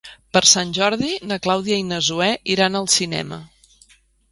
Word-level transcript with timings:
Per 0.35 0.39
Sant 0.51 0.71
Jordi 0.77 1.09
na 1.33 1.37
Clàudia 1.43 1.77
i 1.83 1.85
na 1.91 2.01
Zoè 2.09 2.31
iran 2.57 2.81
al 2.83 2.91
cinema. 2.97 3.41